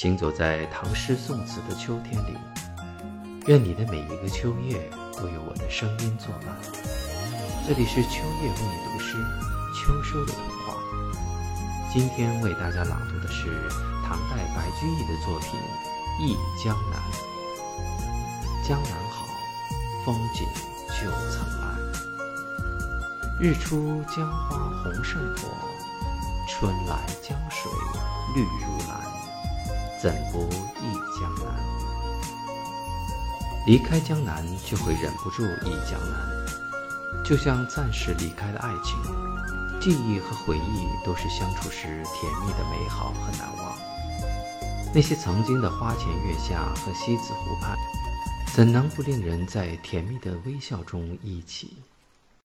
[0.00, 2.34] 行走在唐诗宋词的秋天里，
[3.48, 6.56] 愿你的每一个秋夜都有我的声音作伴。
[7.68, 9.22] 这里是秋夜为你读诗，
[9.76, 10.74] 秋收的童话。
[11.92, 13.68] 今天为大家朗读的是
[14.02, 15.60] 唐代白居易的作品
[16.22, 16.98] 《忆江南》。
[18.66, 19.26] 江南好，
[20.06, 20.48] 风景
[20.98, 21.76] 旧曾谙。
[23.38, 25.48] 日出江花红胜火，
[26.48, 27.70] 春来江水
[28.34, 28.69] 绿如。
[30.00, 30.48] 怎不
[30.80, 31.44] 忆江南？
[33.66, 37.22] 离开江南，就会忍不住忆江南。
[37.22, 38.98] 就像暂时离开了爱情，
[39.78, 43.76] 记忆和回忆都是相处时甜蜜的美好和难忘。
[44.94, 47.76] 那些曾经的花前月下和西子湖畔，
[48.54, 51.76] 怎能不令人在甜蜜的微笑中忆起？